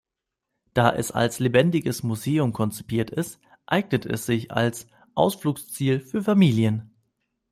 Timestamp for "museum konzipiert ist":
2.01-3.39